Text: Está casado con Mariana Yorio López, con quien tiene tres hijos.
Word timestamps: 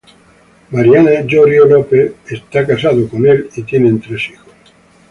Está 0.03 0.13
casado 0.13 0.67
con 0.67 0.71
Mariana 0.79 1.27
Yorio 1.27 1.65
López, 1.67 2.13
con 3.11 3.49
quien 3.51 3.65
tiene 3.67 3.99
tres 3.99 4.29
hijos. 4.31 4.47